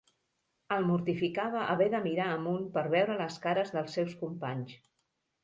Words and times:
El 0.75 0.85
mortificava 0.91 1.65
haver 1.73 1.87
de 1.95 1.99
mirar 2.07 2.31
amunt 2.39 2.65
per 2.79 2.85
veure 2.95 3.19
les 3.21 3.39
cares 3.45 3.75
dels 3.77 3.95
seus 4.01 4.19
companys. 4.25 4.77